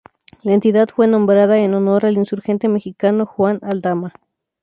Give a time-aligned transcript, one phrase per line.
[0.41, 4.13] La entidad fue nombrada en honor al insurgente mexicano Juan Aldama.